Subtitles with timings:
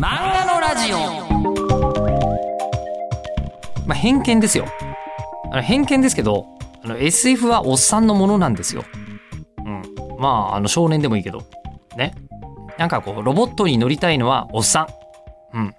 [0.00, 0.96] 漫画のラジオ。
[3.86, 4.64] まあ偏見ですよ。
[5.52, 6.46] あの偏見ですけど
[6.82, 8.84] あの SF はおっさんのものなんですよ。
[9.58, 9.82] うん。
[10.18, 11.42] まああの少年でもいいけど。
[11.98, 12.14] ね。
[12.78, 14.88] なんかこうロボットに乗りたいのはおっさ
[15.52, 15.58] ん。
[15.58, 15.74] うん。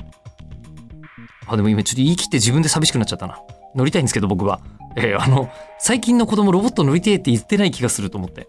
[1.48, 3.42] あでも今ちょっと言い切って自分で寂しくなっちゃったな。
[3.74, 4.62] 乗りたいんですけど僕は。
[4.98, 5.50] えーあの
[5.80, 8.48] 最近の子供ロボット乗りてえって言ってない気がすると思って。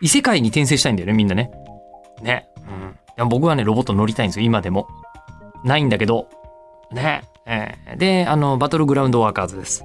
[0.00, 1.50] 異世界に転生したいんだよねみんなね。
[2.22, 2.51] ね。
[3.28, 4.88] 僕はね、ロボット乗りたいんですよ、今でも。
[5.64, 6.28] ないんだけど。
[6.92, 7.22] ね。
[7.46, 9.84] えーで、あの、バトルグラウンドワーカーズです。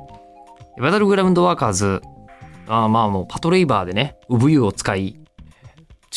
[0.80, 2.02] バトルグラウンドワーカーズ、
[2.68, 5.20] あまあもうパトレイバーでね、ウブユを使い、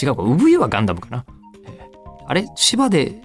[0.01, 1.25] 違うか、ウブユはガンダムかな。
[2.27, 2.47] あれ？
[2.57, 3.23] 芝で、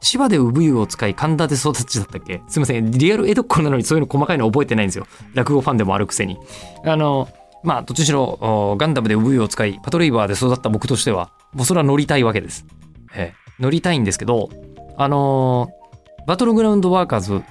[0.00, 2.40] 芝でウブユを使い、神田で育ちだったっけ？
[2.48, 2.90] すいません。
[2.90, 5.06] リアル江戸っ子なのにそういうの細かいの覚えてないんですよ。
[5.34, 6.38] 落語ファンでもあるくせに。
[6.84, 7.28] あの、
[7.62, 12.64] まあ、どっちにしろ、ガンダムでウブユを使い、パトレイバーで育った僕としては、もうそれは乗りたいわけです。
[13.14, 14.50] ええ乗りたいんですけど、
[14.96, 15.78] あのー
[16.26, 17.42] バトルグラウンドワーカーズ、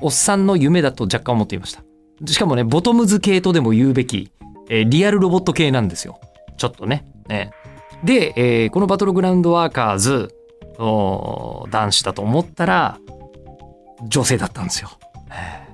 [0.00, 1.84] おっさんの夢だと若干思っていました。
[2.26, 4.32] しかもね、ボトムズ系とでも言うべき、
[4.68, 6.20] えーリアルロボット系なんですよ。
[6.56, 7.04] ちょっとね。
[7.28, 7.50] え
[8.04, 10.34] えで、えーこのバトルグラウンドワーカーズ、
[10.78, 12.98] おー男子だと思ったら、
[14.08, 14.90] 女性だったんですよ。
[15.30, 15.66] ええ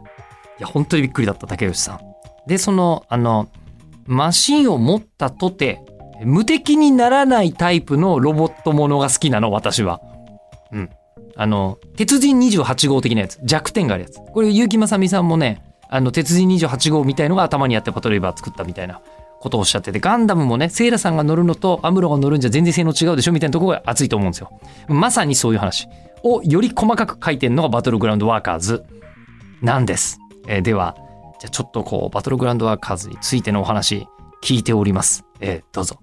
[0.59, 2.01] いや、本当にびっくりだった、竹内さん。
[2.47, 3.49] で、その、あの、
[4.05, 5.81] マシンを持ったとて、
[6.25, 10.01] 無敵にならないタイプのロボットものが好きなの、私は。
[10.73, 10.91] うん。
[11.37, 13.39] あの、鉄人28号的なやつ。
[13.43, 14.21] 弱点があるやつ。
[14.33, 19.01] これ、結城正美さんもね、あの、鉄人28号みたいのが頭にあってパトレイバー作ったみたいな
[19.41, 24.51] ことをおっしゃってて、ガンダムもね、セイラさんが乗るのとアムロが乗るんじゃ全然性能違うでしょみたいなところが熱いと思うんですよ。
[24.89, 25.89] まさにそういう話
[26.23, 28.85] をより細かく書いてるのがバトルグラウンドワーカーズ
[29.61, 30.19] なんです。
[30.47, 30.97] えーでは、
[31.41, 34.07] じゃあちょっとこう、バトルグラウンドワーカーズについてのお話
[34.43, 35.25] 聞いております。
[35.43, 35.99] えーどうぞ。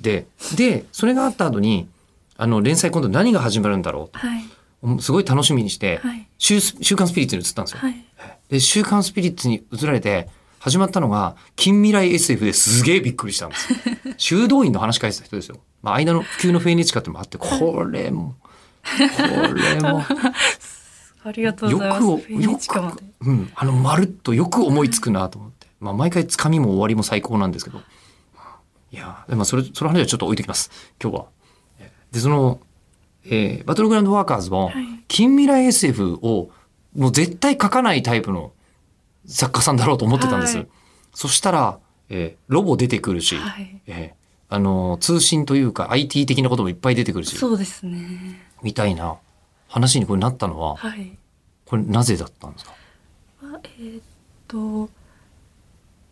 [0.00, 0.26] で、
[0.56, 1.88] で、それがあった後に、
[2.36, 4.44] あの、連載今度何が始まるんだろはい。
[4.82, 5.02] う。
[5.02, 6.28] すごい楽しみにして、はい。
[6.38, 7.80] 週週刊スピリッツに移ったんですよ。
[7.80, 8.06] はい。
[8.48, 10.28] で、週刊スピリッツに移られて、
[10.60, 13.78] 始まったのが、近未来 SF ですげえびっくりしたんですよ。
[14.18, 15.58] 修道院の話書いてた人ですよ。
[15.82, 18.34] まあ、間の急のフェニチカってのもあって、これも、
[18.82, 20.04] これも、
[21.24, 22.02] ありがとうございます。
[22.02, 23.02] よくをフェニチカまで。
[23.20, 25.55] うん、あの、まるっとよく思いつくなと思って。
[25.80, 27.80] まあ、毎回つかみも終わりも最高なんですけど。
[28.92, 30.70] いやーでもそれ、その話はちょっと置いときます。
[31.02, 31.26] 今日は。
[32.12, 32.60] で、その、
[33.24, 36.50] えーバトルグラウンドワーカーズも、はい近未来 SF を
[36.96, 38.52] もう絶対書かないタイプの
[39.26, 40.56] 作家さんだろうと思ってたんです。
[40.58, 40.68] はい
[41.14, 43.80] そしたら、えーロボ出てくるし、はい。
[43.86, 48.40] えーあのー通信というか IT 的なこともいっぱい出てくるし、そうですね。
[48.62, 49.16] みたいな
[49.68, 51.16] 話にこれなったのは、はい。
[51.66, 52.72] これなぜだったんですか？
[53.42, 54.02] まあえーっ
[54.48, 54.88] と、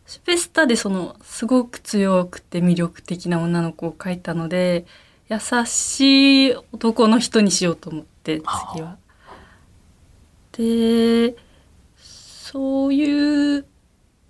[0.06, 4.84] シュペスタでそのすごく強くて魅力的な女の子を描いたので、
[5.28, 8.40] 優しい男の人にしようと思って
[8.72, 8.98] 次は。
[10.52, 11.34] で、
[11.96, 13.66] そういう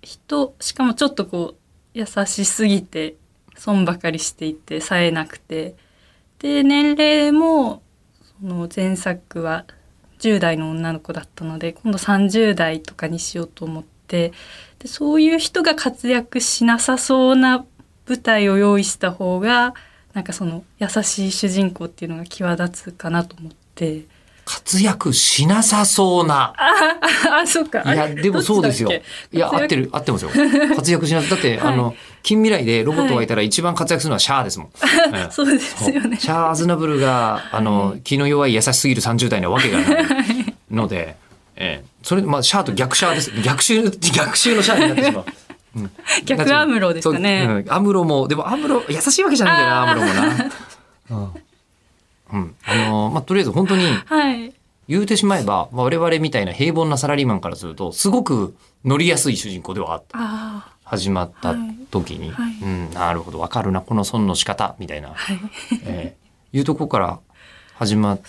[0.01, 1.55] 人、しかもちょっとこう
[1.93, 3.15] 優しすぎて
[3.57, 5.75] 損ばかりしていて冴えなくて、
[6.39, 7.81] で年齢も
[8.39, 9.65] その前作は
[10.19, 14.33] 10代の女の子だったので今度30代とかにしようと思ってで
[14.85, 17.65] そういう人が活躍しなさそうな
[18.07, 19.73] 舞台を用意した方が
[20.13, 24.05] なんかその優しい主人公っていうのが際立つかなと思って
[24.45, 26.53] 活躍しなさそうな。
[26.55, 28.91] ああそっかいや、でもそうですよ。
[29.31, 30.29] いや、合ってる、合ってますよ。
[30.75, 31.29] 活躍しなさい。
[31.31, 34.69] だって、はいあの、近未来でロボットがいたら一番活躍するのはシャアですもん。
[35.15, 41.15] え えそうですよねシャア・アズナブルが、あの、気の弱い優しすぎる30代なわけがないので、
[41.57, 43.31] ええそれ、まあ、シャアと逆シャアです。
[43.41, 45.25] 逆襲、逆襲のシャアになってしまう。
[45.77, 45.91] う ん
[46.23, 47.45] 逆アムロですかね。
[47.47, 47.55] そう。
[47.57, 47.65] うん。
[47.67, 50.51] アムロも、でもアムロ、優しいわけじゃないんだよな、アムロもな。
[51.09, 52.41] うん。
[52.41, 52.55] うん。
[52.63, 54.53] あの、まあ、とりあえず本当に、はい。
[54.87, 58.55] 言うてしまえば、まあ、我々みたいな平凡なサラリーマンからすると、すごく
[58.85, 60.15] 乗りやすい主人公ではあった。
[60.19, 61.55] あ始まった
[61.89, 62.45] 時に、はい。
[62.45, 62.53] はい。
[62.61, 65.39] うん、なるほど、わかるな、この損の仕方、みたいな、あはい。
[65.85, 66.25] えー
[66.55, 67.19] いうとこから
[67.73, 68.21] 始まっ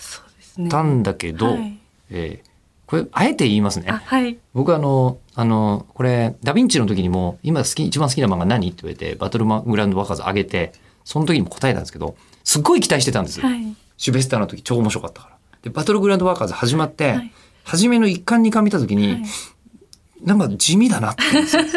[0.69, 1.77] たんだけど、 はい。
[2.09, 2.46] えー
[2.87, 4.01] これ、あえて言いますねあ。
[4.03, 8.69] はい僕あの、あの、これ、ダヴィンチの時にも、今好き、一番好きな漫画何？
[8.69, 10.71] って言われて、バトルマグラウンドワーカーズ上げて、
[11.03, 13.41] その時にも答えたんですけど、すっごい期待してたんです。
[13.41, 15.37] はいシュベスターの時超面白かったから。
[15.63, 17.31] で、バトルグラウンドワーカーズ始まって、はい
[17.63, 19.23] 初めの1巻2巻見た時に、はい
[20.23, 21.21] なんか地味だなって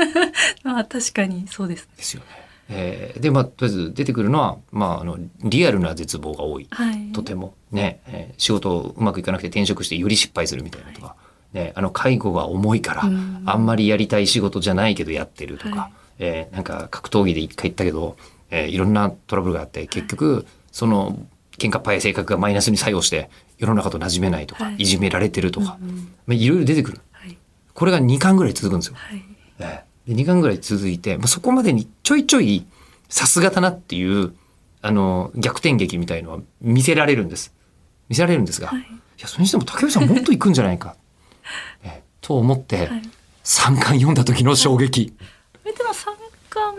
[0.65, 2.27] まあ確かにそうですねですよね。
[2.70, 6.67] えーで、まあ、とりあえず出てくるのは、まあ、あの、リアルな絶望が多い。
[6.70, 7.12] はい。
[7.12, 7.55] とても。
[7.72, 11.17] ね、えー仕事うまくいかなくて転職してより失敗するみたいなとか、
[11.52, 13.43] ね、あの、介護が重いから、うん。
[13.44, 15.93] あんまりやりたい仕事じゃないけどやってるとか、はい。
[16.20, 18.17] えーなんか格闘技で一回行ったけど、
[18.50, 21.19] えーいろんなトラブルがあって、結局、その
[21.58, 23.28] 喧嘩っ早い性格がマイナスに作用して
[23.58, 24.76] 世の中と馴染めないとか、はい。
[24.76, 25.96] い、じめられてるとか、うんうん。
[26.26, 27.00] まあ、いろいろ出てくる。
[27.12, 27.37] はい。
[27.75, 28.94] これが2巻ぐらい続くんですよ。
[28.96, 29.22] はい。
[29.58, 32.67] ええで2巻ぐらい続いて、まあ、そこまでにちょいちょい
[33.09, 34.35] さすがだなっていう
[34.83, 37.53] あの逆転劇みたいのは見せられるんです。
[38.09, 38.81] 見せられるんですが、はい。
[38.81, 38.85] い
[39.19, 40.97] やそれにしても竹内さんもっと行くんじゃないか、
[41.85, 43.03] ええと思ってはい。
[43.45, 45.12] 3巻読んだ時の衝撃。
[45.65, 46.15] えでも三
[46.49, 46.75] 巻。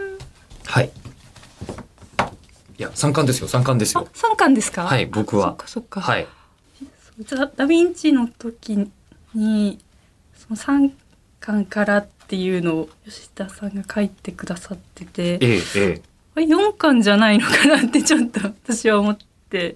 [0.66, 0.90] はい。
[2.78, 4.84] いや3巻ですよ3巻ですあよ三巻ですか？
[4.86, 5.50] はい僕は。
[5.50, 6.02] あそっかそっか。
[6.02, 6.28] はい。
[7.20, 8.90] じダ・ヴィンチの時
[9.36, 9.80] に
[10.36, 10.92] その3
[11.40, 16.02] 巻からっていうのを吉田さんが書いてくださっててええええ。
[16.34, 19.18] あれ4巻じゃないのかなってちょっと私は思っ
[19.50, 19.76] て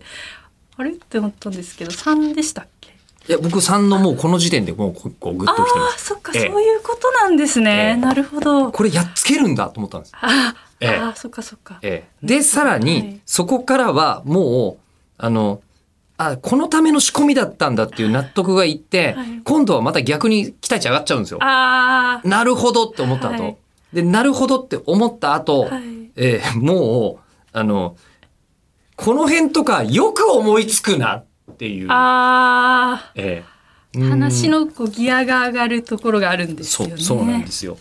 [0.78, 2.92] あれって思ったんですけど3でしたっけ？
[3.28, 5.96] いや僕3のもうこの時点でもうここうグッあときてます。
[5.96, 6.48] あそっか、ええ。
[6.50, 7.96] そういうことなんですね、ええ。
[7.98, 8.72] なるほど。
[8.72, 10.13] これやっつけるんだと思ったんです。
[10.22, 10.96] あー、ええ。
[10.96, 14.84] あーそっかそっか、ええ、で、さらはにい、そこからはもう、
[15.18, 15.60] あの、
[16.17, 19.41] あ、このための仕込みだったんだっていう納得がいって、はい。
[19.44, 21.39] 今度はまた逆に期待値上がっちゃうんですよ。
[21.39, 23.57] なるほどって思った後、はい。
[23.94, 26.12] で、なるほどって思った後、はい。
[26.15, 27.97] ええもう、あの、
[28.95, 31.25] この辺とかよく思いつくなっ
[31.57, 31.88] ていう。
[31.89, 33.56] あええ
[33.97, 36.97] あ話のこうギアが上がるところがあるんですよね。
[36.97, 37.77] そう、そうなんですよ。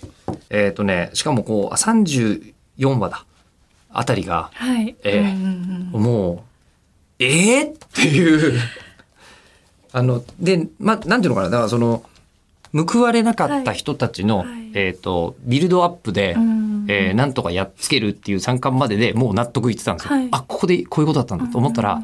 [0.48, 2.54] えっ、とね、しかもこう、あ34
[2.98, 3.25] 話だ。
[3.90, 6.02] あたりが、はい、ええうんうんうん。
[6.02, 6.54] もう、
[7.19, 8.61] えー、っていう。
[9.93, 12.02] あの、で、ま、なんていうのかな、だからその、
[12.72, 14.70] 報われなかった人たちの、はいはい。
[14.75, 16.64] えっ、と、ビルドアップで、うん。
[16.87, 20.16] えーなんとかやっつけるっていう参観まででもう納得いってたんですよ。
[20.16, 20.28] はい。
[20.32, 22.02] あ、ここでこういうことだったんだと思ったら、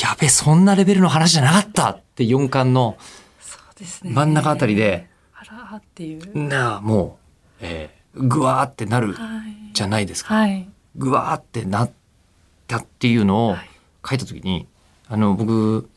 [0.00, 2.96] やべ、そんなレベルの話じゃなかったって4巻の
[3.40, 4.12] そうですね。
[4.12, 7.18] 真ん中あたりで、あらーっていう、なあ、も
[7.60, 7.96] う、えー
[8.28, 9.72] ぐわーってなるはい。
[9.74, 10.34] じゃないですか。
[10.34, 10.68] はい。
[10.96, 11.90] ぐわーってなっ
[12.66, 13.70] たっていうのをはい
[14.06, 14.66] 書いた時に、
[15.08, 15.88] あの僕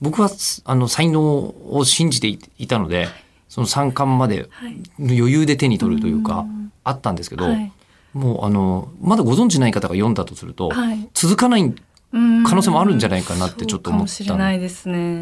[0.00, 0.30] 僕は
[0.64, 3.08] あの才能を信じていいたので、
[3.48, 4.76] その三冠まではい。
[4.98, 6.72] 余裕で手に取るというか、ん。
[6.84, 7.72] あったんですけど、はい。
[8.14, 11.08] もうあのまだご存知ない方が読んだとすると、はい。
[11.14, 11.74] 続かない
[12.12, 12.44] うん。
[12.44, 14.58] 可能性もあるんじゃないかなってちょっと思ったそうかもしれない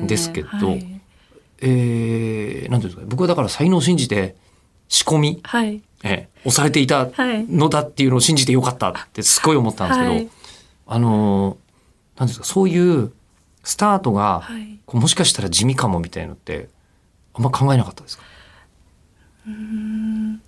[0.06, 1.00] ですけどはい、
[1.60, 4.36] えー、なんていうんですかね僕はだから才能を信じて
[4.88, 5.82] 仕込み、はい。
[6.04, 7.44] えー押されていたはい。
[7.44, 10.28] のだっていうのを信じてよかったってすごい思ったんですけど、はい。
[10.86, 11.65] あのー
[12.16, 13.12] なんですかそういう
[13.62, 14.78] スタートが、はい。
[14.86, 16.68] こうもしかしたら地味かもみたいのって
[17.34, 18.22] あんま考えなかったですか？
[19.48, 20.40] うん。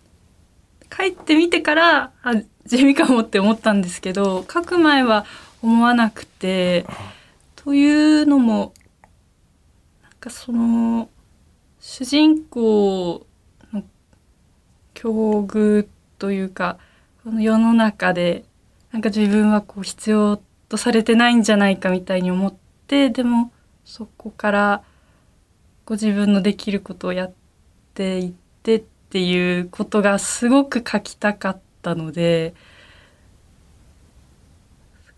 [0.97, 2.35] 書いてみてからあ
[2.65, 5.27] 地味かもって思ったんですけど書く前は
[5.61, 6.87] 思わなくて
[7.57, 8.73] というのも
[10.03, 11.09] なんかその
[11.81, 13.27] 主人公
[13.73, 13.83] の
[14.95, 15.11] 境
[15.41, 15.87] 遇
[16.19, 16.79] というか
[17.25, 18.45] この世の中で
[18.93, 22.55] なんか自分はこう必要とされてないんじゃないかみたいに思っ
[22.87, 23.53] てでも
[23.85, 24.83] そこから
[25.87, 27.33] ご自分のできることをやっ
[27.95, 28.33] ていっ
[28.63, 32.55] てっていうことがすごく書きたかったので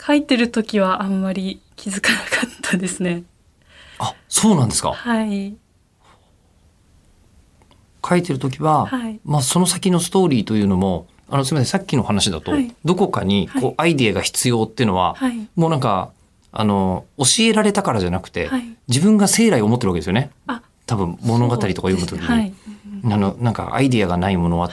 [0.01, 3.25] 書いてる時はあんまり気づかなかったですね。
[3.99, 4.93] あそうなんですか？
[4.93, 5.57] はい、
[8.09, 9.21] 書いてる時は、はい。
[9.25, 12.75] まあ、その先のストーリーというのもあのすみませんさっきの話だと、はい。
[12.85, 16.11] どこかにこう、はいアイディアが必要っていうのは、はい、もうなんか
[16.53, 18.65] あの教えられたからじゃなくて、はい。
[18.89, 20.31] 自分が生来思ってるわけですよね。
[20.47, 20.63] あ。
[20.87, 22.55] 多分物語とか読む時に、
[23.05, 24.69] あのなんかアイディアがない物語を、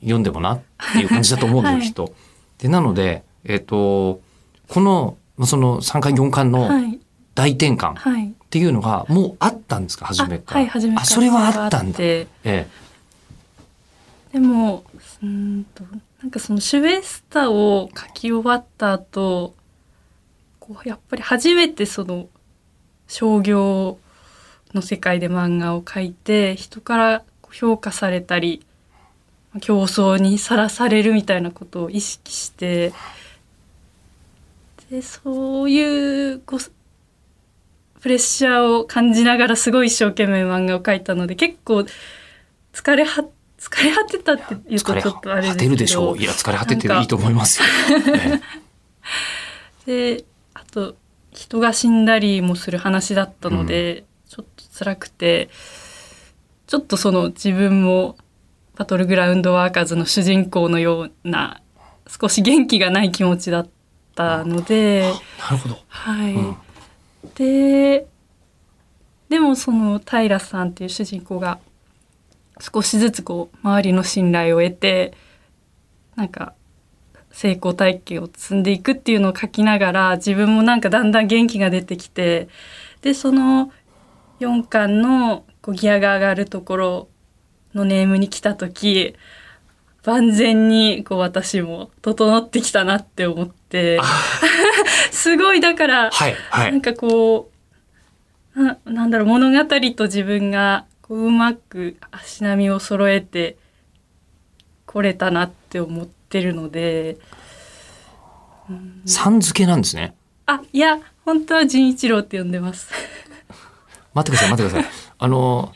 [0.00, 0.60] 読んでもなっ
[0.92, 1.86] ていう感じだと思うんですよ、はい。
[1.88, 2.14] きっと。
[2.58, 4.20] でなので、えっと
[4.68, 7.00] このその3巻4巻のはい、
[7.34, 10.06] 大転換っはい、ていうのがもうあったんですか？
[10.06, 10.60] 初めから。
[10.60, 11.98] あはい、初めからあそれはあったんだ。
[11.98, 12.28] て。
[12.44, 12.68] え
[14.32, 14.84] でも
[15.22, 15.84] うんと
[16.22, 19.54] なんかそのシュベスタを書き終わった後
[20.58, 22.28] こうやっぱり初めてその
[23.08, 23.98] 商業
[24.72, 28.64] の世界で漫画を描いて人から評価されたり
[29.60, 32.94] 競争にさらされるみたいなことを意識して
[34.90, 36.58] でそういうこう
[38.00, 41.84] プレッシャーを感じながらすごい一生懸命漫画を描いたので結構
[42.72, 43.24] 疲れは
[43.62, 46.18] 疲れ果てたってえ言うと疲れちょっとあれですけど果てるでしょう。
[46.18, 47.66] いや疲れ果てていいと思いますよ。
[49.86, 50.96] えであと
[51.32, 55.48] 人が死んだりもする話だったので、ちょっと辛くて
[56.66, 58.16] ちょっとその自分も
[58.76, 61.62] バトルグラウンドワーカーズの主人公のような
[62.08, 63.68] 少し元気がない気持ちだっ
[64.16, 65.78] たので、えなるほど。
[65.88, 66.56] はい、うん
[67.36, 68.06] で
[69.28, 71.58] でもその平さんっていう主人公が
[72.62, 75.14] 少しずつこう周りの信頼を得て
[76.14, 76.54] なんか
[77.32, 82.48] 成功体験を積んでいくっていうのを書きながら自分もなんかだんだん元気が出てきて
[83.00, 83.72] でその
[84.38, 87.08] 4巻のこうギアが上がるところ
[87.74, 89.16] のネームに来た時
[90.04, 94.00] 万全にこう私も整ってきたなって思って。
[95.12, 96.72] すごいだから、はいはい。
[96.72, 97.50] なんかこ
[98.56, 99.64] うななんだろう物語
[99.94, 103.58] と自分がこううまく足並みを揃えて
[104.86, 107.18] これたなって思ってるので。
[109.04, 110.14] さん付けなんですね。
[110.46, 112.88] あいや本当は純一郎って呼んでます。
[114.14, 114.92] 待ってください待ってください。
[115.18, 115.74] あの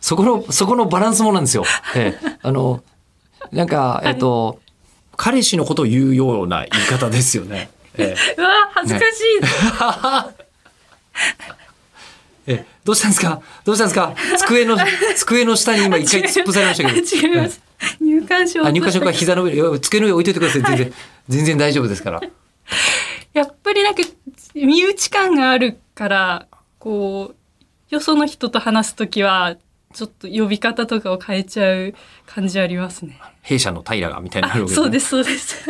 [0.00, 1.64] そこのそこのバランスもなんですよ。
[1.94, 2.38] ええ。
[2.40, 2.82] あの
[3.52, 4.60] なんかえっと、
[5.18, 7.68] 彼氏のことを言うような言い方ですよね。
[7.98, 8.34] ええ。
[8.38, 10.40] うわ恥ずかしい、
[12.46, 13.42] えどうしたんですか？
[13.64, 14.14] どうしたんですか？
[14.38, 14.76] 机の
[15.16, 17.28] 机の下に今一回突っ伏されましたけど。
[17.28, 17.62] 違います。
[18.00, 20.62] 入館証あ入荷証が膝の上に机の上に置いといてください。
[20.62, 20.92] 全然
[21.28, 22.20] 全然大丈夫ですから。
[23.32, 24.02] やっぱりなんか
[24.54, 26.46] 身内感があるから
[26.78, 29.56] こうよその人と話すときは
[29.92, 31.94] ちょっと呼び方とかを変えちゃう
[32.26, 33.20] 感じありますね。
[33.42, 35.64] 弊社の平がみたいになるわけそうですすそうです。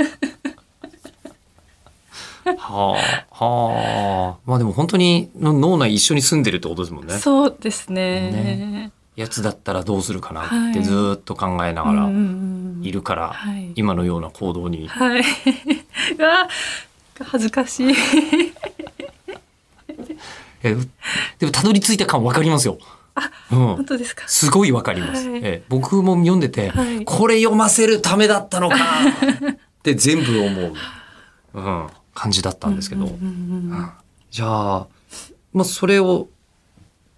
[2.44, 4.36] ねはあはあ。
[4.46, 7.14] まあでも本当にの脳内一緒に住んでるってことですもんね。
[7.18, 8.30] そうですね。
[8.30, 8.92] ね。
[9.16, 10.82] やつだったらどうするかなってはい。
[10.82, 12.10] ずーっと考えながら
[12.82, 13.72] いるから、はい。
[13.76, 14.88] 今のような行動に。
[14.88, 15.20] はい。
[16.18, 16.48] うわ
[17.22, 17.94] 恥ずかしい。
[20.62, 20.76] え
[21.38, 22.78] でもたどり着いた感わかりますよ。
[23.50, 23.58] うん。
[23.76, 24.26] 本、当ですか？
[24.28, 25.40] すごいわかります、はい。
[25.42, 27.04] え僕も読んでて、はい。
[27.04, 28.76] これ読ませるためだったのか。
[29.80, 30.74] って全部思う、
[31.54, 33.08] うん、感じだったんですけど、
[34.30, 34.86] じゃあ、
[35.52, 36.28] まあ、それを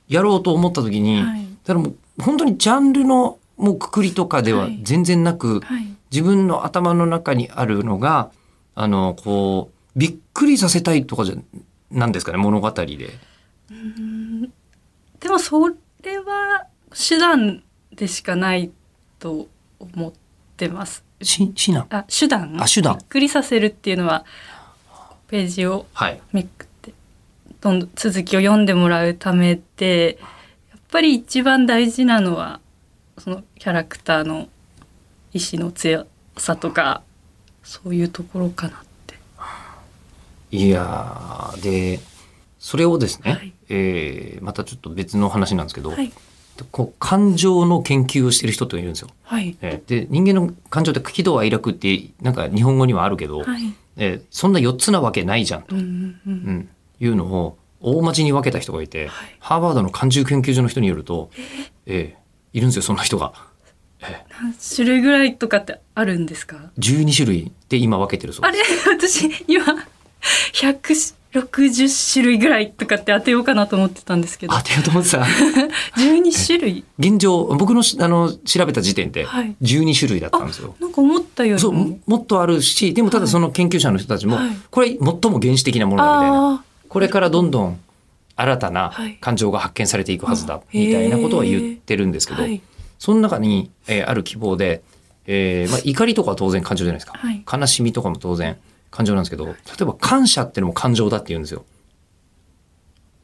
[0.09, 1.47] やろうと思った時に、はい。
[1.65, 4.81] だからもう本当にジャンルのもうくくりとかでははい。
[4.83, 5.87] 全然なく、はい。
[6.11, 8.31] 自分の頭の中にあるのが
[8.75, 11.37] あのこうびっくりさせたいとかじゃ
[11.91, 12.85] なんですかね物語で。
[15.19, 15.69] でもそ
[16.03, 17.63] れは手段
[17.95, 18.71] でしかない
[19.19, 19.47] と
[19.79, 20.13] 思っ
[20.57, 21.03] てます。
[21.23, 22.61] ししなあ手段？
[22.61, 22.99] あ手段。
[22.99, 24.27] びっくりさせるっていうのは
[25.33, 26.21] ページをはい。
[26.35, 26.93] めくって
[27.63, 30.19] どんどん続きを読んでもらうためで
[30.71, 32.61] やっぱり一番大事なのは
[33.17, 34.51] そのキャラクターの
[35.33, 37.03] 意志の強さとか
[37.63, 39.15] そういうところかなって。
[40.51, 42.01] いやーで
[42.59, 43.55] それをですね、はい。
[43.71, 46.13] えーまたちょっと別の話なんですけど、はい
[46.71, 49.09] こう感情の研究をしてる人っているんですよ。
[49.23, 49.57] はい。
[49.63, 53.75] えーで人間の感情って喜怒哀楽ってなんか日本語にはあるけど、はい。
[53.97, 56.35] えーそんな4つなわけないじゃんと、うんうんううん。
[56.59, 56.69] ん、
[57.01, 59.09] いうのを大町に分けた人がいて、
[59.41, 61.31] ハーバードの感情研究所の人によると、
[61.87, 62.59] えー？
[62.59, 63.33] いるんですよそんな人が。
[64.41, 68.59] 何種類ぐらいとかってあるんですか？12種類で今分けてるそうあれ？
[68.59, 68.89] です。
[68.89, 69.65] 私今
[71.33, 74.55] 160種類ぐらいとかって当てようかなと思ってたんですけど。
[74.55, 75.19] 当てようと思ってた？
[75.97, 76.85] 12種類。
[76.99, 79.57] 現状僕のしあの調べた時点ではい。
[79.63, 80.75] 12種類だったんですよ。
[80.81, 84.51] なんか思ったよりそうももっとあるしでもただその研究者の人たちも、はい。
[84.71, 86.55] これ最も原始的なものだみたいな。
[86.55, 87.79] あこれからどんどん
[88.37, 89.17] 新たなはい。
[89.21, 92.43] 感情が発見されていくはずだあみたいなことは言ってるんですけど、
[92.99, 94.83] その中に、えーある希望で、
[95.27, 97.45] えーまあ、怒りとかは当然感情じゃないですか、はい。
[97.51, 98.57] 悲しみとかも当然
[98.93, 101.65] 感情なんですけど例えば感謝っていうのも感情だって言うんですよ。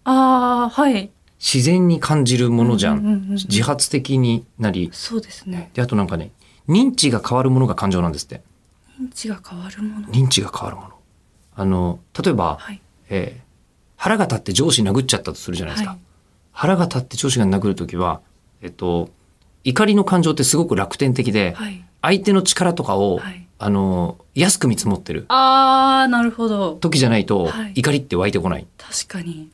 [0.04, 1.10] あーはい。
[1.38, 4.90] 自然に感じるものじゃん,、うんうんうんうん自発的になり。
[4.92, 5.70] そうですね。
[5.74, 6.32] であとなんかね
[6.68, 8.42] 認知が変わるものが感情なんですって。
[9.00, 10.08] 認知が変わるもの。
[10.08, 10.88] 認知が変わるもの。
[11.54, 12.80] あの例えば、はい。
[13.10, 13.48] えー
[14.00, 16.00] 腹が立って上司殴っちゃったとするじゃないですか、はい。
[16.52, 18.20] 腹が立って上司が殴るときは、
[18.62, 19.10] えっと、
[19.64, 21.84] 怒りの感情ってすごく楽天的で、はい。
[22.00, 25.24] 相手の力とかを、はいあの安く見積もってる。
[25.28, 26.74] あーなるほど。
[26.74, 27.72] 時じゃないと、はい。
[27.76, 28.66] 怒りって湧いてこない。
[28.78, 29.50] 確かに。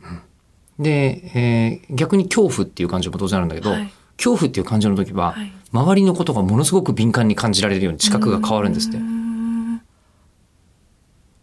[0.78, 3.92] で、えー逆に恐怖っていう感情も当然あるんだけど、はい。
[4.16, 5.52] 恐怖っていう感情の時は、はい。
[5.73, 8.99] 周りのことがものすごく敏感に感じられるように知覚が変わるんですって。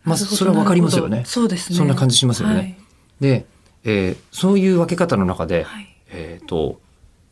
[0.03, 1.23] まあ、それはわかりますよね。
[1.25, 1.77] そうですね。
[1.77, 2.55] そんな感じしますよね。
[2.55, 2.77] はい。
[3.19, 3.45] で、
[3.83, 5.87] えーそういう分け方の中で、はい。
[6.11, 6.79] えっ、と、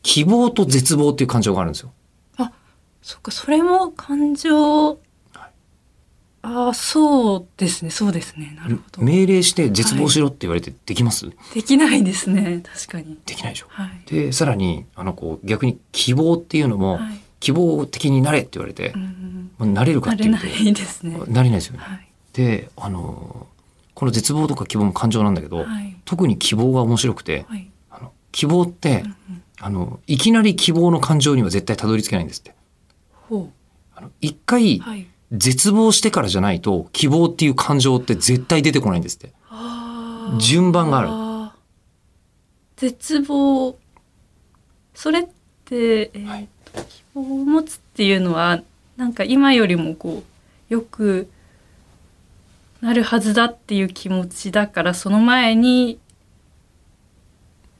[0.02, 1.92] 希望と絶望っていう感情があるんですよ。
[2.38, 2.52] あ
[3.02, 4.98] そっかそれも感情
[6.52, 7.90] ああそうですね。
[7.90, 8.56] そうですね。
[8.60, 9.02] なるほど。
[9.02, 12.62] 命令して絶望しろって言われてできます、できないですね。
[12.64, 13.18] 確かに。
[13.26, 13.66] できないでしょ。
[13.68, 13.90] はい。
[14.06, 17.20] で、さらに、あの、こう、逆に希望っていうのも、はい。
[17.40, 21.18] 希望的になれって言われてう、んまあなれるかなれっていうと、ないですね。
[21.28, 21.78] なれないですよね。
[21.80, 22.06] はい。
[22.32, 23.60] で、あのー
[23.92, 25.94] この絶望とか希望も感情なんだけど、はい。
[26.06, 27.70] 特に希望が面白くて、はい。
[27.90, 29.42] あの希望って、うんうん。
[29.60, 32.54] あの、いきなり希望の感情には絶対たどり着けないんですって。
[33.28, 33.50] ほ
[33.94, 39.32] あの一回、うはい絶望してからじゃないと希望っていう感情って絶対出てこないんですって。
[40.38, 41.08] 順番がある。
[41.08, 41.50] ー
[42.76, 43.78] 絶望。
[44.94, 45.24] それっ
[45.64, 46.48] て、えーはい。
[46.88, 48.62] 希望を持つっていうのは
[48.96, 50.22] なんか今よりもこ
[50.70, 51.28] うよく
[52.80, 55.98] なるはずだっていう気持ちだからその前に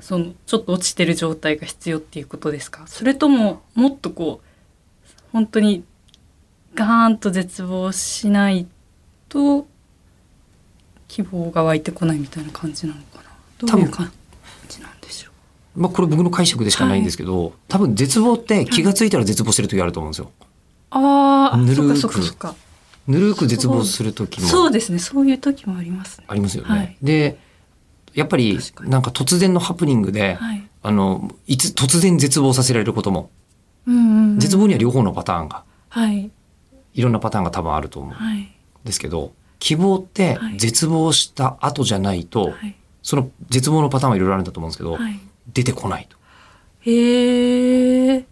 [0.00, 2.86] そのちょっと落ちてる状態が必要っていうことですか？
[2.86, 5.84] それとももっとこう本当に
[6.74, 8.66] ガーンと絶望しない
[9.28, 9.66] と
[11.08, 13.22] 希望が湧いてこないみたいな感じなのかな。
[13.58, 14.10] どういう感
[14.68, 15.30] じなんでしょ
[15.76, 15.80] う。
[15.80, 20.30] まあこれ僕の解釈でしかないんですけど、多分絶望って気がついたら絶望してる時あると思うんですよ。
[20.90, 22.54] あーあぬるそっかそっか
[23.06, 24.46] ぬるく絶望する時も。
[24.46, 24.98] そうですね。
[24.98, 26.26] そういう時もありますね。
[26.28, 26.70] ありますよね。
[26.70, 26.96] はい。
[27.02, 27.38] で
[28.14, 30.62] やっぱりなんか突然のハプニングで、はい。
[30.82, 33.30] あのいつ突然絶望させられることも、
[33.86, 34.38] うんうんうん。
[34.38, 35.64] 絶望には両方のパターンが。
[35.88, 36.08] は
[36.94, 38.52] いいろんなパターンが多分あると思うんはい。
[38.84, 40.56] ですけど希望ってはい。
[40.58, 42.74] 絶望した後じゃないと、はい。
[43.02, 45.18] その絶望のパターンはいろいろあるんだと思うんですけど、はい。
[45.52, 46.16] 出てこないと。
[46.82, 48.24] へえ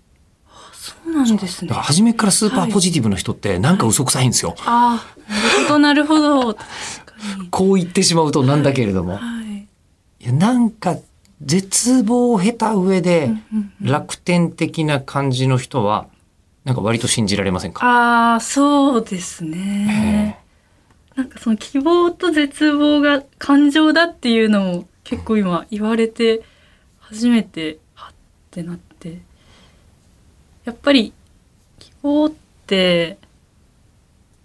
[0.49, 1.69] あそうなんですね。
[1.69, 4.55] だから初めからスーパーポジティブな人ってなんか嘘くさいんですよ。
[4.65, 6.19] ああなるほどなるほ
[6.53, 6.59] ど。
[7.51, 9.17] こう言ってしまうとなんだけれども。
[9.17, 9.69] はい。
[10.25, 10.27] い。
[10.27, 10.97] やなんか
[11.43, 13.31] 絶望を経た上で
[13.81, 16.07] 楽天的な感じの人は
[16.69, 20.39] なんか割と信じられませんか、ああそうですね。
[21.17, 26.43] なんかその希望と絶望が感情だっていうのも結構今言われて
[26.99, 28.15] 初めてはっ
[28.51, 29.23] てなって。
[30.67, 31.15] やっぱり
[31.79, 32.33] 希望っ
[32.67, 33.17] て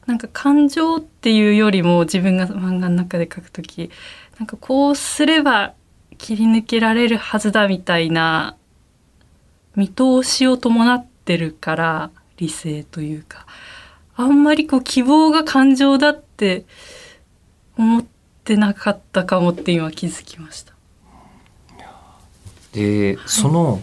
[0.05, 3.91] なんか感情っていうよりも自分が漫画の中で書くとき
[4.39, 5.73] なんかこうすれば
[6.17, 8.55] 切り抜けられるはずだみたいな
[9.75, 13.45] 見通しを伴ってるから理性というか。
[14.15, 16.65] あんまりこう希望が感情だって
[17.77, 18.05] 思っ
[18.43, 20.73] てなかったかもって今気づきました。
[22.73, 23.81] でその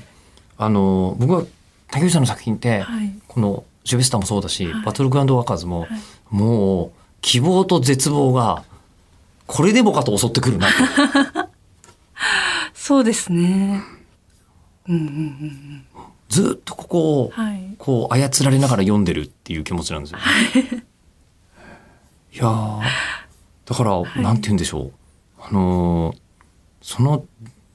[0.56, 1.44] あの僕は
[1.90, 4.84] 竹内さんの作品って、はい、この「ジョベスター」もそうだし、はい。
[4.84, 5.90] バトルグラウンドワーカーズも、はい。
[6.30, 8.62] もう希望と絶望が
[9.46, 10.74] これでもかと襲ってくるなと。
[12.74, 13.82] そうですね。
[14.88, 15.84] うんうんうん
[16.30, 17.32] ずっとここを。
[17.76, 20.84] こう操られながら読んでるっていう気持ちなんですよ、ね。
[22.32, 22.82] いやー
[23.66, 24.92] だから、いなんて言うんでしょう。
[25.40, 26.16] あのー
[26.82, 27.26] その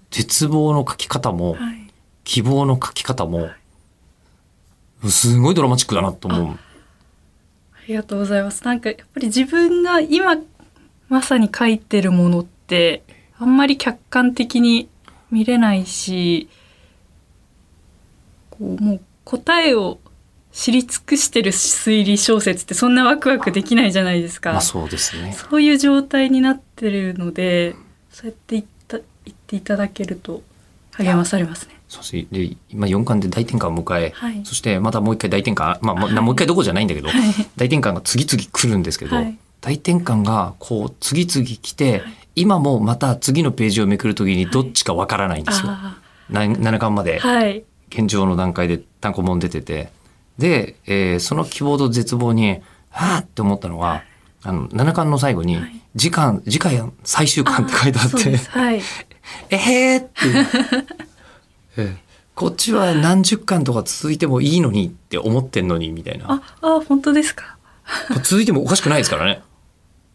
[0.10, 1.92] 絶望の書き方も、はい。
[2.24, 3.50] 希望の書き方も、
[5.08, 6.54] すごいドラマチックだなと思う。
[6.54, 6.58] あ
[7.88, 8.64] りがとうございます。
[8.64, 10.38] なんかやっぱり自分が今
[11.08, 13.04] まさに書いてるものって
[13.38, 14.90] あんまり客観的に
[15.30, 16.50] 見れないし、
[18.60, 20.00] こうもう答えを
[20.52, 24.54] 知り尽くしてる推理小説ってそんなワクワクできないじゃないですか。
[24.54, 25.34] まあそうですね。
[25.34, 27.76] そういう状態になってるので、
[28.10, 30.42] そうやって言った言っていただけると
[30.94, 31.76] 励まされますね。
[31.90, 37.22] そうですで今4巻で大転換を迎え、はいそしてまたもう一回大転換、まあ、もう一回どこじゃないんだけど、はい
[37.58, 42.04] 大転換が次々来るんですけど、はい大転換がこう次々来て、
[42.36, 45.70] 今もまた次のページをめくるときにどっちかわからないんですよ。
[45.70, 47.64] あな7巻まであ、はい。
[47.90, 49.90] 現状の段階で単行本出てて
[50.38, 54.04] で、えーその希望と絶望にはあって思ったのが
[54.44, 58.82] あの7巻の最後にはい「次巻次回最終巻」って書いてあってはい。
[59.50, 60.10] 「えへーって
[61.78, 67.56] ええこっちは何十巻とか続いてもいいのにって思ってんのにみたいなあ、あ、本当ですか？
[68.24, 69.42] 続いてもおかしくないですからね。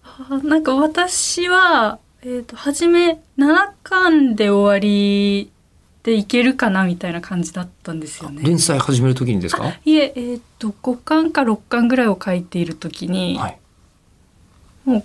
[0.05, 5.51] あなんか私は、えっ、と、初め7巻で終わり
[6.03, 8.43] でいけるかなみたいな感じだったんですよね。
[8.43, 9.73] 連載始める時にですか？
[9.85, 13.59] いえ、えっ、と、5巻か6巻ぐらいを書いている時に、はい。
[14.87, 15.01] もう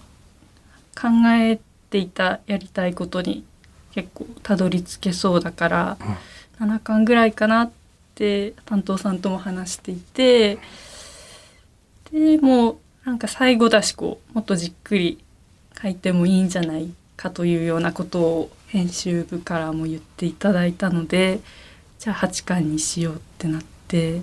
[1.00, 3.44] 考えていたやりたいことに
[3.94, 5.98] 結構たどり着けそうだから、
[6.60, 7.72] 7巻ぐらいかなっ
[8.16, 10.58] て担当さんとも話していて
[12.12, 15.20] でもうなんか最後だしこうもっとじっくり
[15.82, 21.40] 書いてもいいんじゃないかというようなことを編集部からも言っていただいたので
[22.00, 24.22] じゃあ8巻にしようってなって。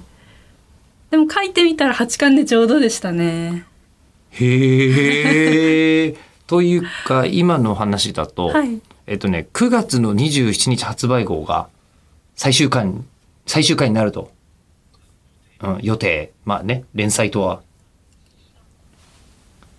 [1.10, 3.66] でも書いてみたら8巻でちょうどでしたね。
[4.30, 6.16] へえ。
[6.46, 8.80] というか今の話だと、はい。
[9.06, 11.68] えっとね9月の27日発売号が
[12.34, 13.04] 最終巻
[13.46, 14.32] 最終回になると、
[15.60, 16.32] うん、予定。
[16.44, 17.62] まあね連載とは、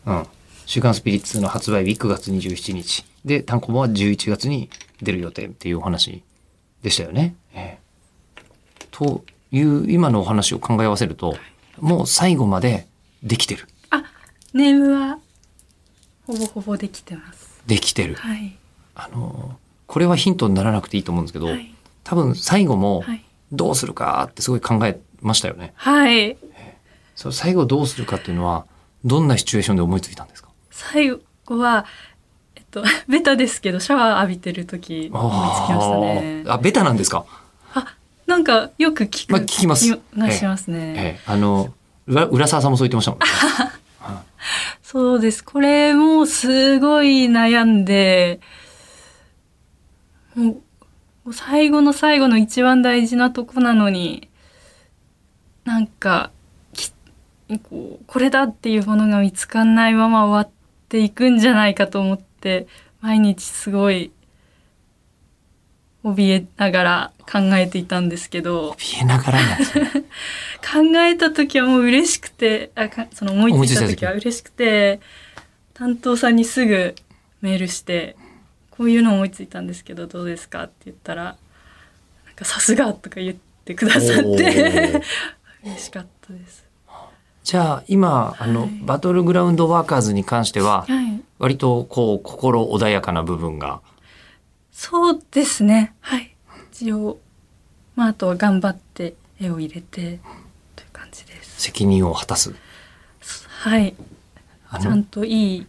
[0.06, 0.28] うん
[0.65, 4.69] 「週刊スピリッツ」の発売日9月27日で単行本は11月に
[5.01, 6.23] 出る予定っていうお話
[6.81, 7.36] でしたよね。
[7.53, 7.83] ええ
[8.91, 11.36] という今のお話を考え合わせると
[11.79, 12.88] もう最後まで
[13.23, 13.67] できてる。
[14.53, 15.17] ネームは
[16.27, 17.62] ほぼほぼできてます。
[17.65, 18.15] できてる。
[18.15, 18.55] はい。
[18.95, 19.57] あの、
[19.88, 21.73] これはヒントにならなくていいと思うんですけど、はい。
[22.03, 23.25] 多分最後もはい。
[23.51, 25.73] どうするかってすごい考えましたよね。
[25.75, 26.38] はい。
[27.15, 28.65] そう最後どうするかっていうのは、
[29.05, 30.49] どんなシチュエーションで思いついたんですか？
[30.71, 31.12] 最
[31.45, 31.86] 後は、
[32.73, 36.57] と、 ベタですけど、シャワー浴びてる時思いつきましたねあ。
[36.57, 37.25] ベタなんですか？
[37.73, 39.31] あ、なんかよく聞く。
[39.31, 40.93] まあ聞きますよなしますね。
[40.97, 41.73] ええ、あの、
[42.07, 43.25] 浦浦沢さんもそう言ってましたもんね。
[44.83, 45.43] そうです。
[45.43, 48.39] これもすごい悩んで、
[50.36, 50.57] も
[51.25, 54.27] う、最後の最後の一番大事なとこなのに、
[55.63, 56.29] なんか、
[56.73, 56.91] き
[57.69, 60.53] こうこれだっていうものが見つかんないまま終わっ
[60.89, 62.23] ていくんじゃないかと思って、
[63.01, 64.12] 毎日すごい、
[66.03, 69.39] 怯えながら考えていたんですけど、怯えながら。
[70.63, 75.01] 考えた時はもう嬉しくてあかその思いついた時は嬉しくて
[75.73, 76.95] 担当さんにすぐ
[77.41, 78.15] メールして
[78.71, 81.23] 「こういうの思いついたんですけどどうですか?」って言ったら
[82.25, 85.01] 「なんかさすが!」とか言ってくださっおてー
[85.65, 86.63] 嬉しかったです。
[87.43, 93.82] じゃあ今、あの、はいバトルグラウンドワーカーズに関しては、はい、割とこう、心穏やかな部分が、
[94.71, 96.34] そうですねはい
[96.71, 97.19] 一応、
[97.97, 100.19] まあ、あとは頑張って絵を入れて
[100.73, 101.62] という感じです。
[101.62, 102.56] 責任を果たす。
[103.60, 103.93] はい
[104.82, 105.67] ちゃんといい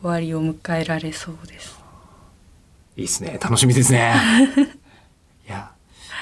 [0.00, 1.80] 終わりを迎えられそうです。
[2.96, 3.40] いいですね。
[3.42, 4.14] 楽しみですね。
[5.48, 5.72] いや。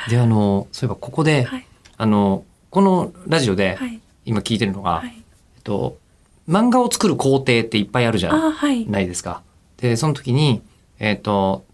[0.09, 1.67] で、あの、そういえばここで、はい
[1.99, 5.15] あの、このラジオではい今聞いてるのが、はい
[5.57, 5.99] えっと、
[6.49, 9.43] 漫画を作る工程っていっぱいあるじゃないですか。
[9.79, 10.63] で、その時に、
[10.99, 11.65] えっと、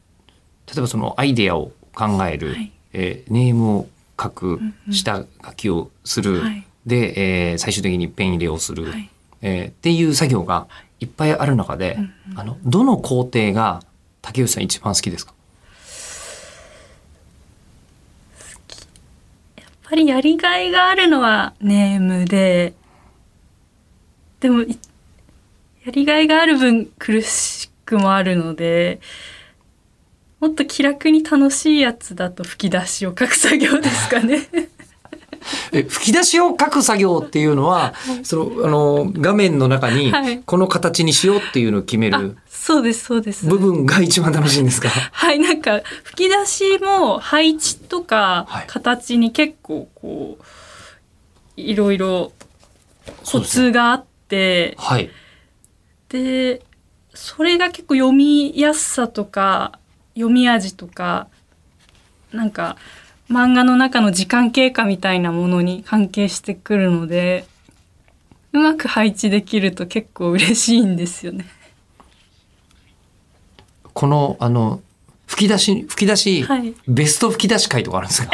[0.69, 2.73] 例えばそのアイデアを考える、はい。
[2.93, 3.89] えーネームを
[4.21, 4.93] 書くんう、ん。
[4.93, 6.67] 下書きをする、はい。
[6.87, 9.11] で、えー最終的にペン入れをする、はい。
[9.43, 10.67] えーっていう作業が
[11.01, 12.39] いっぱいある中で、うんうん。
[12.39, 13.83] あの、どの工程が
[14.23, 15.33] 竹内さん一番好きですか？
[19.57, 22.75] やっぱりやりがいがあるのはネームで
[24.41, 24.79] でもい
[25.85, 29.01] やりがいがある分苦しくもあるので
[30.41, 34.49] もっと気楽に楽しいやつだと吹き出しを書く作業ですかね。
[35.73, 43.47] え吹き出しを書く作業っていうのは、その、あの、画面の中にはい、この形にしようっていうのを決めあるそうですそうです。
[43.47, 44.89] 部分が一番楽しいんですか？
[45.13, 52.33] はいなんか吹き出しも配置とかはい形に結構こういろいろ
[53.25, 54.10] コツがあって。
[54.79, 55.11] はい。
[56.09, 56.63] で
[57.13, 59.79] それが結構読みやすさとか
[60.15, 61.29] 読み味とか
[62.33, 62.77] なんか
[63.29, 67.47] 漫画の中の時間経過みたいなものに関係してくるので
[68.53, 71.47] うまく配置できると結構嬉しいんですよね。
[73.93, 74.81] この、あの、
[75.27, 78.33] 吹き出し、吹き出し、はいベスト吹き出し会とかあるんですか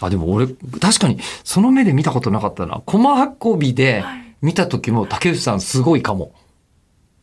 [0.00, 0.46] あ、でも俺、
[0.80, 2.82] 確かに、その目で見たことなかったな。
[2.84, 6.34] コマ運びではい見た時も竹内さんすごいかも。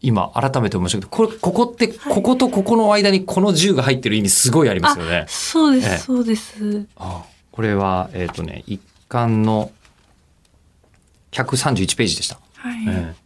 [0.01, 5.25] 今、改めて思いましたけど、これ、ここって、こことここの間にこの銃が入ってる意味すごいありますよね。
[5.27, 6.87] そうです、ええそうです。
[6.95, 9.71] あこれは、えっ、とね、一巻の
[11.31, 12.39] 131ページでした。
[12.55, 12.85] はい。
[12.87, 13.21] ええ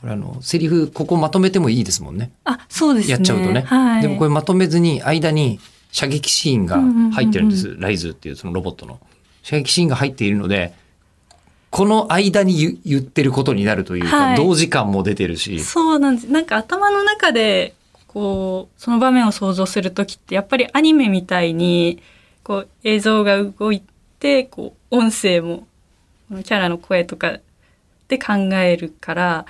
[0.00, 2.30] これあの、セリフ、ここまとめてもいいですもんね。
[2.44, 3.12] あそうですね。
[3.14, 3.62] やっちゃうとね。
[3.62, 4.02] はい。
[4.02, 5.58] でもこれまとめずに、間に
[5.94, 6.80] 射撃シーンが
[7.12, 7.76] 入ってるんです。
[7.78, 8.98] ライズっていうそのロボットの。
[9.44, 10.74] 射撃シーンが入っているので、
[11.70, 15.60] この間に言言ってることになるというか、はい同時間も出てるし。
[15.60, 16.24] そうなんです。
[16.28, 17.74] なんか頭の中で、
[18.08, 22.02] こう、その場面を想像するときって、やっぱりアニメみたいに、
[22.42, 23.80] こう、映像が動い
[24.18, 25.68] て、こう、音声も、
[26.28, 27.38] このキャラの声とか
[28.08, 29.46] で考えるから、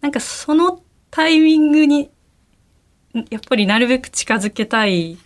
[0.00, 0.80] なんかその
[1.10, 2.08] タイミングに、
[3.30, 5.18] やっぱりなるべく近づけたい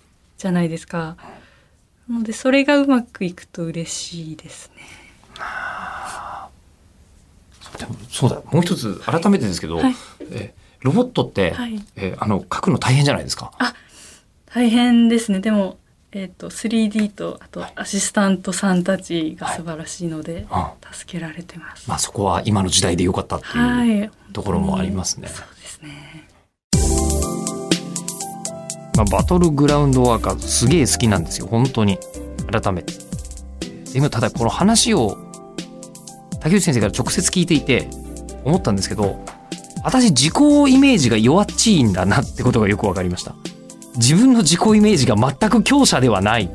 [0.42, 1.16] じゃないですか。
[2.08, 4.82] なので、それがうまくいくと嬉しいですね。
[7.78, 9.94] でもそうだ、もう一つ改めてですけど、はい
[10.32, 13.52] えロボットって、はいえあの書くの大変じゃないですか？
[14.52, 15.38] 大変ですね。
[15.38, 15.78] でも、
[16.10, 21.88] えっ、と、3D と、あと、アシスタントさんたちが素晴らしいので、うん助けられてます。
[21.88, 23.54] まあそこは今の時代でよかったっていう。
[23.58, 24.10] はい。
[24.32, 26.28] ところもありますねそうですね。
[29.02, 31.46] まあ、バトルグラウンドワーカーズすげえ好きなんですよ。
[31.48, 31.98] 本当に。
[32.50, 32.92] 改めて。
[33.92, 35.18] でもただこの話を
[36.40, 37.88] 竹内先生から直接聞いていて
[38.44, 39.22] 思ったんですけど
[39.84, 40.34] 私自己
[40.72, 43.34] イメージが弱っちいんだなってことがよく分かりました。
[43.96, 46.50] 自分の自己イメージが全く強者ではない。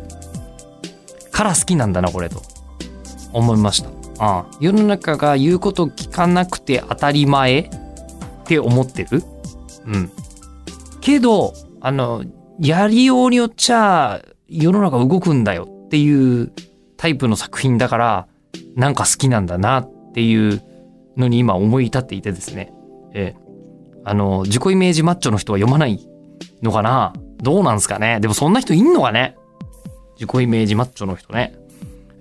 [1.32, 2.42] から好きなんだなこれと。
[3.34, 3.90] 思いました。
[4.20, 4.46] ああ。
[4.60, 7.70] 世の中が言うこと聞かなくて当たり前っ
[8.46, 9.24] て思ってる。
[9.86, 10.12] うん。
[11.02, 12.24] けど、あの、
[12.60, 16.52] やりようによっちゃ世の中動くんだよっていう
[16.98, 18.28] タイプの作品だから、
[18.76, 20.62] なんか好きなんだなっていう
[21.16, 22.74] のに今思い至っていてですね。
[23.14, 23.42] ええ。
[24.04, 26.00] あの、自己イメージマッチョの人は読まない
[26.62, 27.14] のかな？
[27.42, 28.20] どうなんすかね？
[28.20, 29.36] でもそんな人いんのかね？
[30.16, 31.56] 自己イメージマッチョの人ね。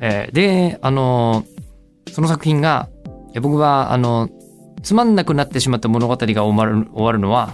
[0.00, 1.56] えーで、あのー
[2.12, 2.88] その作品が、
[3.32, 4.30] いや僕は、あの
[4.82, 7.52] つまんなくなってしまった物語が終わる終わるのは、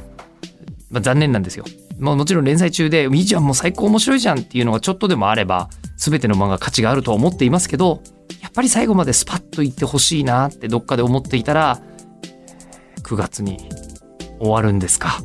[0.90, 1.64] まあ、残念なんですよ。
[2.02, 8.02] まあ、もちろん連載中で、いいじゃん、もう最高面白いじゃんっていうのがちょっとでもあれば、全ての漫画価値があるとは思っていますけど、
[8.40, 11.80] やっぱり最後までスパッと言ってほしいなってどっかで思っていたら、
[13.04, 13.68] 9月に
[14.40, 15.20] 終わるんですか。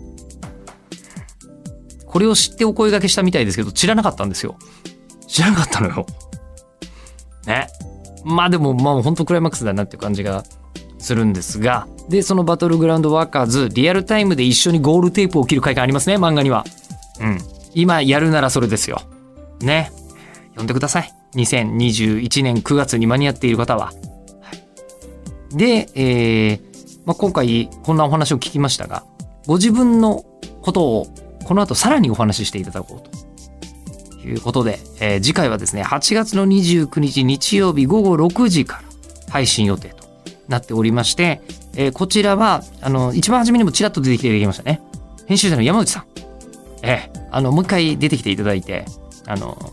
[2.06, 4.56] これを知ってお声掛けしたみたいですけど、知らなかったんですよ。
[5.28, 6.06] 知らなかったのよ。
[7.48, 7.68] ね。
[8.24, 10.44] まあでも、まあ本当クライマックスだなっていう感じが
[11.00, 16.66] するんですが、で、そのバトルグラウンドワーカーズ、リアルタイムで一緒にゴールテープを切る回がありますね、漫画には。
[17.20, 17.38] うん。
[17.74, 19.02] 今やるならそれですよ。
[19.60, 19.92] ね。
[20.50, 21.14] 読んでください。
[21.36, 23.88] 2021年9月に間に合っている方は。
[24.42, 26.62] はいで、えー
[27.06, 29.04] まあ、今回こんなお話を聞きましたが、
[29.46, 30.26] ご自分の
[30.62, 31.08] ことを
[31.46, 38.84] この後さらにお話ししていただこうということで、えー次回はですね、8月の29日日曜日午後6時から
[39.32, 40.08] 配信予定と
[40.50, 41.42] なっておりまして、
[41.78, 44.82] えーこちらは、あの、一番初めにもちらっと出てきていただきましたね。
[45.28, 46.06] 編集者の山内さん。
[46.82, 48.86] ええあの、もう一回出てきていただいて、
[49.28, 49.72] あの、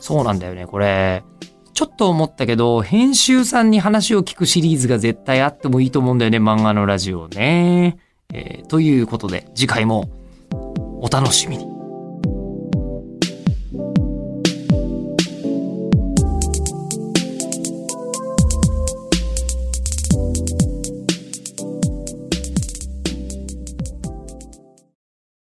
[0.00, 1.22] そうなんだよね、これ。
[1.74, 7.98] ちょっと思ったけど、編集さんに話を聞くシリーズが絶対あってもいいと思うんだよね、漫画のラジオね。
[8.32, 10.08] えーということで、次回も
[11.00, 11.71] お楽しみに。